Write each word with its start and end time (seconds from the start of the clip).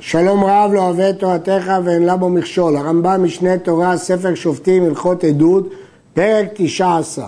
שלום 0.00 0.44
רב 0.44 0.70
לא 0.74 0.80
אוהב 0.80 1.00
את 1.00 1.18
תורתך 1.18 1.72
ואין 1.84 2.02
לה 2.02 2.16
בו 2.16 2.28
מכשול. 2.28 2.76
הרמב"ם 2.76 3.24
משנה 3.24 3.58
תורה, 3.58 3.96
ספר 3.96 4.34
שופטים, 4.34 4.84
הלכות 4.84 5.24
עדות, 5.24 5.70
פרק 6.14 6.46
תשע 6.54 6.96
עשר. 6.96 7.26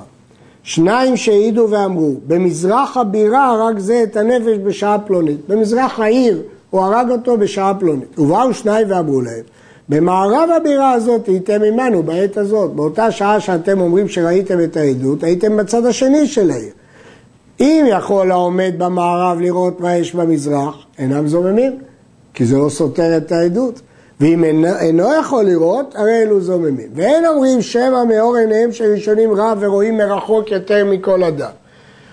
שניים 0.62 1.16
שהעידו 1.16 1.66
ואמרו, 1.70 2.14
במזרח 2.26 2.96
הבירה 2.96 3.50
הרג 3.50 3.78
זה 3.78 4.02
את 4.02 4.16
הנפש 4.16 4.58
בשעה 4.64 4.98
פלונית. 4.98 5.48
במזרח 5.48 6.00
העיר 6.00 6.42
הוא 6.70 6.80
הרג 6.80 7.10
אותו 7.10 7.38
בשעה 7.38 7.74
פלונית. 7.74 8.18
ובאו 8.18 8.54
שניים 8.54 8.90
ואמרו 8.90 9.20
להם, 9.20 9.42
במערב 9.88 10.48
הבירה 10.56 10.92
הזאת 10.92 11.26
הייתם 11.26 11.62
עמנו 11.62 12.02
בעת 12.02 12.36
הזאת. 12.36 12.72
באותה 12.72 13.10
שעה 13.10 13.40
שאתם 13.40 13.80
אומרים 13.80 14.08
שראיתם 14.08 14.60
את 14.60 14.76
העדות, 14.76 15.22
הייתם 15.22 15.56
בצד 15.56 15.86
השני 15.86 16.26
של 16.26 16.50
העיר. 16.50 16.72
אם 17.60 17.86
יכול 17.88 18.30
העומד 18.30 18.74
במערב 18.78 19.40
לראות 19.40 19.80
מה 19.80 19.96
יש 19.96 20.14
במזרח, 20.14 20.76
אינם 20.98 21.26
זוממים, 21.26 21.78
כי 22.36 22.44
זה 22.44 22.58
לא 22.58 22.68
סותר 22.68 23.16
את 23.16 23.32
העדות. 23.32 23.80
ואם 24.20 24.44
אינו, 24.44 24.68
אינו 24.80 25.04
יכול 25.20 25.44
לראות, 25.44 25.94
הרי 25.96 26.22
אלו 26.22 26.40
זוממים. 26.40 26.88
ואין 26.94 27.26
אומרים 27.26 27.62
שמא 27.62 28.04
מאור 28.08 28.36
עיניהם 28.36 28.72
של 28.72 28.84
ראשונים 28.84 29.32
רע 29.32 29.54
ורואים 29.60 29.96
מרחוק 29.96 30.50
יותר 30.50 30.84
מכל 30.84 31.22
אדם. 31.22 31.50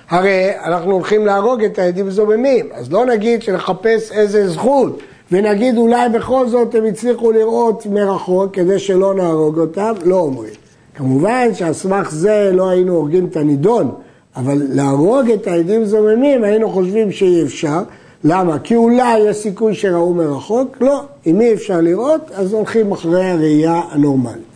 הרי 0.09 0.49
אנחנו 0.63 0.91
הולכים 0.91 1.25
להרוג 1.25 1.63
את 1.63 1.79
העדים 1.79 2.09
זוממים, 2.09 2.69
אז 2.73 2.91
לא 2.91 3.05
נגיד 3.05 3.41
שנחפש 3.41 4.11
איזה 4.11 4.49
זכות, 4.49 4.99
ונגיד 5.31 5.77
אולי 5.77 6.09
בכל 6.09 6.47
זאת 6.47 6.75
הם 6.75 6.85
הצליחו 6.85 7.31
לראות 7.31 7.85
מרחוק 7.85 8.55
כדי 8.55 8.79
שלא 8.79 9.13
נהרוג 9.13 9.59
אותם, 9.59 9.93
לא 10.05 10.15
אומרים. 10.15 10.53
כמובן 10.95 11.53
שעל 11.53 11.73
סמך 11.73 12.11
זה 12.11 12.51
לא 12.53 12.69
היינו 12.69 12.95
הורגים 12.95 13.25
את 13.25 13.37
הנידון, 13.37 13.91
אבל 14.35 14.61
להרוג 14.69 15.31
את 15.31 15.47
העדים 15.47 15.85
זוממים 15.85 16.43
היינו 16.43 16.69
חושבים 16.69 17.11
שאי 17.11 17.43
אפשר. 17.43 17.79
למה? 18.23 18.59
כי 18.59 18.75
אולי 18.75 19.19
יש 19.19 19.37
סיכוי 19.37 19.75
שראו 19.75 20.13
מרחוק? 20.13 20.77
לא. 20.81 21.03
אם 21.25 21.41
אי 21.41 21.53
אפשר 21.53 21.81
לראות, 21.81 22.31
אז 22.33 22.53
הולכים 22.53 22.91
אחרי 22.91 23.29
הראייה 23.29 23.81
הנורמלית. 23.91 24.53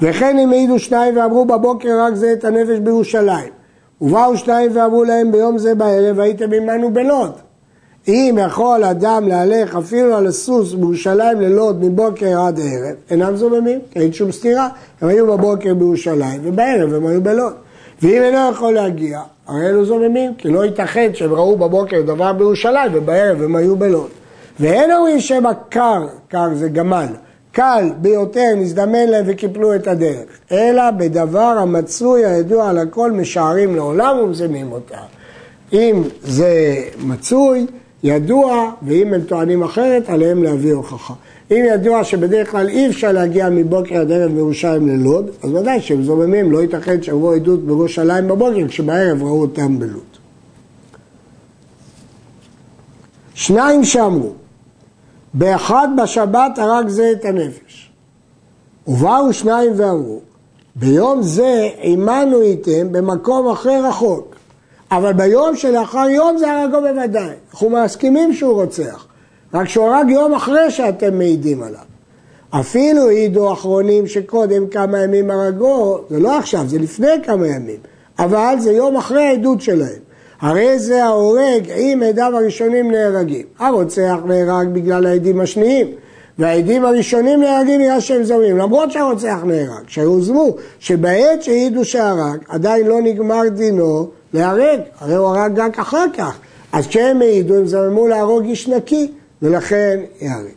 וכן 0.00 0.38
הם 0.38 0.50
העידו 0.50 0.78
שניים 0.78 1.16
ואמרו 1.16 1.44
בבוקר 1.44 2.00
רק 2.00 2.14
זה 2.14 2.32
את 2.32 2.44
הנפש 2.44 2.78
בירושלים. 2.78 3.50
ובאו 4.00 4.36
שניים 4.36 4.70
ואמרו 4.74 5.04
להם 5.04 5.32
ביום 5.32 5.58
זה 5.58 5.74
בערב 5.74 6.20
הייתם 6.20 6.52
עמנו 6.52 6.90
בלוד. 6.90 7.32
אם 8.08 8.38
יכול 8.46 8.84
אדם 8.84 9.28
להלך 9.28 9.76
אפילו 9.76 10.16
על 10.16 10.26
הסוס 10.26 10.74
בירושלים 10.74 11.40
ללוד 11.40 11.84
מבוקר 11.84 12.40
עד 12.40 12.60
ערב, 12.60 12.96
אינם 13.10 13.36
זוממים, 13.36 13.80
אין 13.96 14.12
שום 14.12 14.32
סתירה. 14.32 14.68
הם 15.00 15.08
היו 15.08 15.26
בבוקר 15.26 15.74
בירושלים 15.74 16.40
ובערב 16.44 16.94
הם 16.94 17.06
היו 17.06 17.22
בלוד. 17.22 17.52
ואם 18.02 18.22
אינו 18.22 18.50
יכול 18.52 18.74
להגיע, 18.74 19.20
הרי 19.46 19.68
אלו 19.68 19.84
זוממים, 19.84 20.34
כי 20.34 20.48
לא 20.48 20.64
ייתכן 20.64 21.10
שהם 21.14 21.34
ראו 21.34 21.56
בבוקר 21.56 22.02
דבר 22.02 22.32
בירושלים 22.32 22.90
ובערב 22.94 23.42
הם 23.42 23.56
היו 23.56 23.76
בלוד. 23.76 24.08
ואין 24.60 24.92
אומרים 24.92 25.20
שם 25.20 25.46
הקר, 25.46 26.06
קר 26.28 26.48
זה 26.54 26.68
גמל, 26.68 27.06
קל 27.52 27.90
ביותר 27.96 28.48
נזדמן 28.56 29.06
להם 29.08 29.24
וקיפלו 29.28 29.74
את 29.74 29.86
הדרך, 29.86 30.24
אלא 30.52 30.90
בדבר 30.90 31.40
המצוי 31.40 32.26
הידוע 32.26 32.70
על 32.70 32.78
הכל 32.78 33.12
משערים 33.12 33.76
לעולם 33.76 34.18
ומזימים 34.18 34.72
אותה. 34.72 34.98
אם 35.72 36.02
זה 36.22 36.76
מצוי, 37.04 37.66
ידוע, 38.02 38.70
ואם 38.82 39.14
הם 39.14 39.20
טוענים 39.20 39.62
אחרת, 39.62 40.08
עליהם 40.10 40.42
להביא 40.42 40.74
הוכחה. 40.74 41.14
אם 41.50 41.64
ידוע 41.74 42.04
שבדרך 42.04 42.50
כלל 42.50 42.68
אי 42.68 42.88
אפשר 42.88 43.12
להגיע 43.12 43.48
מבוקר 43.50 44.00
עד 44.00 44.12
ערב 44.12 44.32
מירושלים 44.32 44.88
ללוד, 44.88 45.30
אז 45.42 45.50
ודאי 45.54 45.80
שהם 45.80 46.02
זוממים, 46.02 46.52
לא 46.52 46.62
ייתכן 46.62 47.02
שיבואו 47.02 47.34
עדות 47.34 47.66
בירושלים 47.66 48.28
בבוקר, 48.28 48.68
כשבערב 48.68 49.22
ראו 49.22 49.40
אותם 49.40 49.78
בלוד. 49.78 50.02
שניים 53.34 53.84
שאמרו, 53.84 54.32
באחד 55.34 55.88
בשבת 56.02 56.58
הרג 56.58 56.88
זה 56.88 57.12
את 57.12 57.24
הנפש. 57.24 57.90
ובאו 58.86 59.32
שניים 59.32 59.72
ואמרו, 59.76 60.20
ביום 60.76 61.22
זה 61.22 61.68
עמנו 61.82 62.40
איתם 62.40 62.92
במקום 62.92 63.48
אחר 63.48 63.86
רחוק, 63.88 64.36
אבל 64.96 65.12
ביום 65.12 65.56
שלאחר 65.56 66.08
יום 66.08 66.38
זה 66.38 66.52
הרגו 66.52 66.80
בוודאי. 66.80 67.34
אנחנו 67.52 67.70
מסכימים 67.70 68.32
שהוא 68.32 68.54
רוצח. 68.54 69.06
רק 69.54 69.68
שהוא 69.68 69.86
הרג 69.86 70.10
יום 70.10 70.34
אחרי 70.34 70.70
שאתם 70.70 71.18
מעידים 71.18 71.62
עליו. 71.62 71.80
אפילו 72.50 73.08
העידו 73.08 73.52
אחרונים 73.52 74.06
שקודם 74.06 74.68
כמה 74.68 74.98
ימים 74.98 75.30
הרגו, 75.30 75.98
זה 76.10 76.18
לא 76.18 76.38
עכשיו, 76.38 76.64
זה 76.66 76.78
לפני 76.78 77.22
כמה 77.22 77.46
ימים, 77.46 77.80
אבל 78.18 78.54
זה 78.58 78.72
יום 78.72 78.96
אחרי 78.96 79.22
העדות 79.22 79.60
שלהם. 79.60 79.98
הרי 80.40 80.78
זה 80.78 81.04
ההורג 81.04 81.70
עם 81.76 82.02
עדיו 82.02 82.32
הראשונים 82.36 82.90
נהרגים. 82.90 83.46
הרוצח 83.58 84.16
נהרג 84.26 84.68
בגלל 84.68 85.06
העדים 85.06 85.40
השניים, 85.40 85.86
והעדים 86.38 86.84
הראשונים 86.84 87.40
נהרגים 87.40 87.80
בגלל 87.80 88.00
שהם 88.00 88.22
זומים, 88.22 88.58
למרות 88.58 88.92
שהרוצח 88.92 89.38
נהרג, 89.44 89.88
שהוזמו, 89.88 90.56
שבעת 90.78 91.42
שהעידו 91.42 91.84
שהרג, 91.84 92.38
עדיין 92.48 92.86
לא 92.86 93.00
נגמר 93.00 93.48
דינו 93.48 94.08
להרג, 94.34 94.80
הרי 95.00 95.14
הוא 95.14 95.26
הרג 95.26 95.60
רק 95.60 95.78
אחר 95.78 96.04
כך. 96.16 96.38
אז 96.72 96.86
כשהם 96.86 97.22
העידו, 97.22 97.56
הם 97.56 97.66
זממו 97.66 98.08
להרוג 98.08 98.44
איש 98.44 98.68
נקי. 98.68 99.12
ולכן 99.42 100.00
יהרג. 100.20 100.52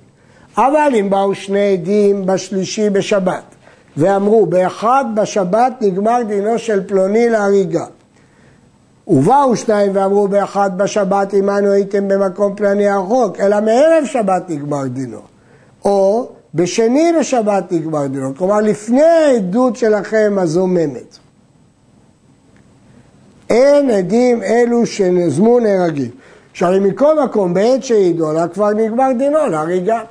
אבל 0.57 0.91
אם 0.99 1.09
באו 1.09 1.35
שני 1.35 1.73
עדים 1.73 2.25
בשלישי 2.25 2.89
בשבת 2.89 3.43
ואמרו 3.97 4.45
באחד 4.45 5.05
בשבת 5.15 5.73
נגמר 5.81 6.21
דינו 6.27 6.59
של 6.59 6.87
פלוני 6.87 7.29
להריגה 7.29 7.85
ובאו 9.07 9.55
שניים 9.55 9.91
ואמרו 9.95 10.27
באחד 10.27 10.77
בשבת 10.77 11.33
עמנו 11.33 11.71
הייתם 11.71 12.07
במקום 12.07 12.55
פלוני 12.55 12.87
הרחוק 12.89 13.39
אלא 13.39 13.61
מערב 13.61 14.05
שבת 14.05 14.49
נגמר 14.49 14.87
דינו 14.87 15.19
או 15.85 16.27
בשני 16.55 17.11
בשבת 17.19 17.71
נגמר 17.71 18.07
דינו 18.07 18.35
כלומר 18.35 18.61
לפני 18.61 19.03
העדות 19.03 19.75
שלכם 19.75 20.35
הזוממת 20.37 21.17
אין 23.49 23.89
עדים 23.89 24.43
אלו 24.43 24.85
שנזמו 24.85 25.59
נהרגים 25.59 26.11
שהרי 26.55 26.79
מכל 26.79 27.23
מקום, 27.23 27.53
בעת 27.53 27.83
שהעידו 27.83 28.33
לה, 28.33 28.47
כבר 28.47 28.69
נגמר 28.69 29.11
דינו 29.17 29.47
להריגה. 29.47 30.01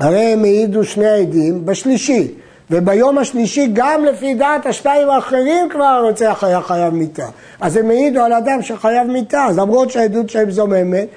הרי 0.00 0.20
הם 0.20 0.44
העידו 0.44 0.84
שני 0.84 1.08
עדים 1.08 1.66
בשלישי, 1.66 2.34
וביום 2.70 3.18
השלישי 3.18 3.68
גם 3.72 4.04
לפי 4.04 4.34
דעת 4.34 4.66
השתיים 4.66 5.10
האחרים 5.10 5.68
כבר 5.70 5.84
הרוצח 5.84 6.44
היה 6.46 6.60
חייב 6.60 6.94
מיתה. 6.94 7.26
אז 7.60 7.76
הם 7.76 7.90
העידו 7.90 8.20
על 8.20 8.32
אדם 8.32 8.62
שחייב 8.62 9.06
מיתה, 9.06 9.44
אז 9.44 9.58
למרות 9.58 9.90
שהעדות 9.90 10.30
שלהם 10.30 10.50
זוממת, 10.50 11.08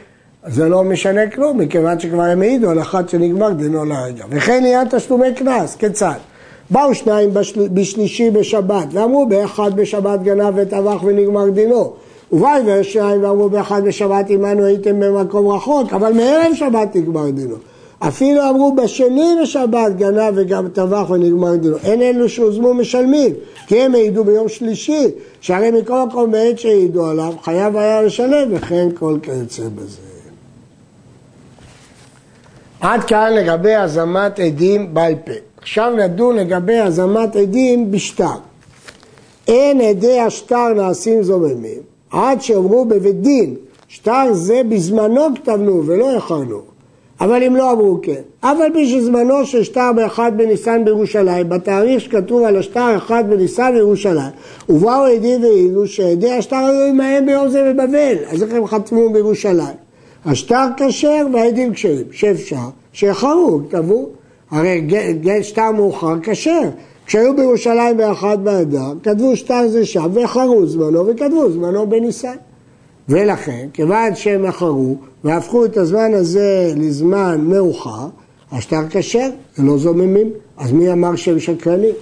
זה 0.48 0.70
לא 0.70 0.84
משנה 0.84 1.30
כלום, 1.30 1.58
מכיוון 1.58 2.00
שכבר 2.00 2.22
הם 2.22 2.42
העידו 2.42 2.70
על 2.70 2.82
אחד 2.82 3.10
שנגמר 3.10 3.50
דינו 3.52 3.86
להריגה. 3.86 4.26
וכן 4.30 4.64
לעניין 4.64 4.88
תשלומי 4.92 5.34
קנס, 5.34 5.76
כיצד? 5.76 6.16
באו 6.70 6.96
שניים 6.96 7.34
בשל... 7.34 7.68
בשלישי 7.68 8.30
בשבת, 8.32 8.88
ואמרו 8.92 9.26
באחד 9.28 9.76
בשבת 9.76 10.22
גנב 10.24 10.54
וטבח 10.56 11.04
ונגמר 11.04 11.50
דינו. 11.50 11.94
ובאי 12.32 12.62
ושניים 12.66 13.24
ואמרו 13.24 13.50
באחד 13.50 13.84
בשבת 13.84 14.30
עמנו 14.30 14.66
הייתם 14.66 15.00
במקום 15.00 15.48
רחוק, 15.48 15.94
אבל 15.94 16.14
מערב 16.14 16.54
שבת 16.54 16.96
נגמר 16.96 17.30
דינו. 17.30 17.56
אפילו 18.00 18.50
אמרו 18.50 18.76
בשני 18.76 19.36
בשבת 19.42 19.96
גנב 19.98 20.34
וגם 20.36 20.68
טבח 20.68 21.10
ונגמר 21.10 21.56
דינו. 21.56 21.78
אין 21.84 22.02
אלו 22.02 22.30
שהוזמו 22.30 22.74
משלמים, 22.74 23.34
כי 23.68 23.82
הם 23.82 23.96
העידו 23.96 24.24
ביום 24.24 24.50
שלישי, 24.50 25.08
שהרי 25.42 25.72
מכל 25.72 26.06
מקום 26.08 26.32
בעת 26.32 26.60
שהעידו 26.60 27.06
עליו, 27.06 27.34
חייב 27.44 27.78
היה 27.78 28.02
לשלם, 28.02 28.48
וכן 28.52 28.88
כל 28.96 29.18
כיוצא 29.22 29.64
בזה. 29.76 30.15
עד 32.85 33.03
כאן 33.03 33.34
לגבי 33.34 33.75
הזמת 33.75 34.40
עדים 34.40 34.94
בעל 34.94 35.16
פה. 35.25 35.31
עכשיו 35.62 35.94
נדון 35.97 36.35
לגבי 36.35 36.78
הזמת 36.78 37.35
עדים 37.35 37.91
בשטר. 37.91 38.38
אין 39.47 39.81
עדי 39.81 40.19
השטר 40.19 40.73
נעשים 40.75 41.23
זוממים, 41.23 41.79
עד 42.12 42.41
שאמרו 42.41 42.85
בבית 42.85 43.22
דין, 43.22 43.56
שטר 43.88 44.34
זה 44.34 44.62
בזמנו 44.69 45.22
כתבנו 45.35 45.84
ולא 45.85 46.06
יכרנו. 46.06 46.62
אבל 47.22 47.44
אם 47.44 47.56
לא 47.56 47.72
אמרו 47.72 48.00
כן. 48.01 48.22
אף 48.40 48.57
על 48.62 48.73
פי 48.73 48.88
שזמנו 48.88 49.46
של 49.46 49.64
שטר 49.64 49.91
באחד 49.96 50.31
בניסן 50.38 50.85
בירושלים, 50.85 51.49
בתאריך 51.49 52.02
שכתוב 52.02 52.43
על 52.43 52.58
השטר 52.58 52.97
אחד 52.97 53.23
בניסן 53.29 53.72
בירושלים, 53.73 54.31
ובאו 54.70 55.05
עדים 55.05 55.43
והעידו 55.43 55.88
שעדי 55.88 56.31
השטר 56.31 56.55
היו 56.55 56.90
עמהם 56.90 57.26
ביום 57.26 57.49
זה 57.49 57.73
בבבל, 57.73 58.16
אז 58.31 58.43
איך 58.43 58.53
הם 58.53 58.67
חתמו 58.67 59.09
בירושלים? 59.09 59.84
השטר 60.26 60.68
כשר 60.78 61.28
והעדים 61.34 61.74
כשרים, 61.74 62.06
שאפשר, 62.12 62.68
שיחרו, 62.94 63.60
כתבו, 63.70 64.10
הרי 64.52 64.88
שטר 65.42 65.72
מאוחר 65.72 66.16
כשר, 66.24 66.70
כשהיו 67.06 67.36
בירושלים 67.36 67.98
באחד 67.98 68.38
באדר, 68.44 68.94
כתבו 69.04 69.36
שטר 69.36 69.68
זה 69.68 69.86
שם 69.86 70.10
ואחרו 70.14 70.66
זמנו 70.66 71.08
וכתבו 71.08 71.52
זמנו 71.52 71.90
בניסן. 71.90 72.36
ולכן, 73.10 73.68
כיוון 73.74 74.16
שהם 74.16 74.46
אחרו 74.46 74.96
והפכו 75.24 75.66
את 75.66 75.78
הזמן 75.78 76.14
הזה 76.14 76.74
לזמן 76.76 77.42
מאוחר, 77.44 78.08
השטר 78.52 78.82
כשר, 78.90 79.30
הם 79.58 79.68
לא 79.68 79.78
זוממים, 79.78 80.30
אז 80.58 80.72
מי 80.72 80.92
אמר 80.92 81.16
שהם 81.16 81.40
שקרנים? 81.40 81.96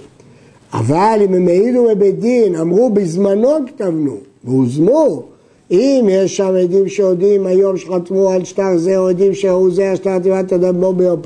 אבל 0.72 1.18
אם 1.24 1.34
הם 1.34 1.48
העידו 1.48 1.88
בבית 1.88 2.18
דין, 2.18 2.56
אמרו 2.56 2.90
בזמנו 2.90 3.50
כתבנו, 3.66 4.16
והוזמו, 4.44 5.22
אם 5.70 6.06
יש 6.10 6.36
שם 6.36 6.54
עדים 6.62 6.88
שהודיעים 6.88 7.46
היום 7.46 7.76
שחתמו 7.76 8.30
על 8.30 8.44
שטר 8.44 8.76
זה, 8.76 8.98
או 8.98 9.08
עדים 9.08 9.34
שראו 9.34 9.70
זה 9.70 9.92
השטר 9.92 10.18
טבעת 10.18 10.52
אדם 10.52 10.80
בו 10.80 10.92
ביום 10.92 11.20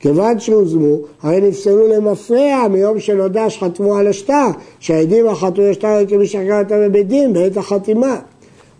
כיוון 0.00 0.40
שהוזמו, 0.40 0.96
הרי 1.22 1.40
נפסלו 1.40 1.88
למפרע 1.88 2.68
מיום 2.70 3.00
שנודע 3.00 3.50
שחתמו 3.50 3.96
על 3.96 4.06
השטר, 4.06 4.46
שהעדים 4.80 5.28
החתמו 5.28 5.64
על 5.64 5.70
השטר 5.70 6.06
כמי 6.08 6.26
שחקר 6.26 6.58
אותם 6.58 6.74
בבית 6.84 7.08
דין 7.08 7.32
בעת 7.32 7.56
החתימה. 7.56 8.16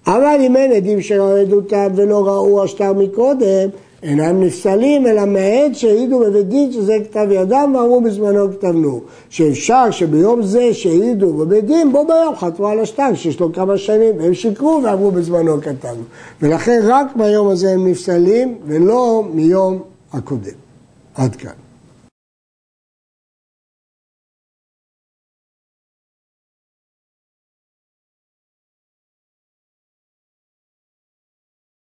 אבל 0.06 0.36
אם 0.40 0.56
אין 0.56 0.72
עדים 0.72 1.00
שראו 1.00 1.36
עדותם 1.36 1.86
ולא 1.94 2.26
ראו 2.26 2.62
השטר 2.62 2.92
מקודם, 2.92 3.68
אינם 4.02 4.42
נפסלים, 4.42 5.06
אלא 5.06 5.24
מהעת 5.24 5.74
שהעידו 5.74 6.18
בבית 6.18 6.48
דין 6.48 6.72
שזה 6.72 6.96
כתב 7.04 7.26
ידם 7.30 7.72
ואמרו 7.74 8.00
בזמנו 8.00 8.52
כתבנו. 8.52 9.00
שאפשר 9.30 9.90
שביום 9.90 10.42
זה 10.42 10.74
שהעידו 10.74 11.32
בבית 11.32 11.64
דין, 11.64 11.92
בו 11.92 12.06
ביום 12.06 12.36
חתמו 12.36 12.68
על 12.68 12.80
השטר 12.80 13.14
שיש 13.14 13.40
לו 13.40 13.52
כמה 13.52 13.78
שנים, 13.78 14.14
והם 14.18 14.34
שיקרו 14.34 14.80
ואמרו 14.84 15.10
בזמנו 15.10 15.60
כתבנו. 15.62 16.02
ולכן 16.42 16.80
רק 16.84 17.16
ביום 17.16 17.48
הזה 17.48 17.72
הם 17.72 17.88
נפסלים 17.88 18.58
ולא 18.66 19.24
מיום 19.34 19.82
הקודם. 20.12 20.52
עד 21.14 21.36
כאן. 21.36 21.71